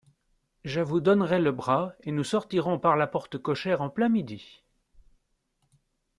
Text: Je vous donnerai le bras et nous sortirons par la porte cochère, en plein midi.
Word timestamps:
Je 0.63 0.81
vous 0.81 0.99
donnerai 0.99 1.39
le 1.39 1.51
bras 1.51 1.93
et 2.01 2.11
nous 2.11 2.23
sortirons 2.23 2.79
par 2.79 2.95
la 2.97 3.05
porte 3.05 3.37
cochère, 3.37 3.83
en 3.83 3.91
plein 3.91 4.09
midi. 4.09 4.63